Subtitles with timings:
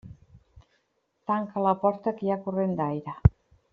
[1.31, 3.19] Tanca la porta que hi ha corrent d'aire.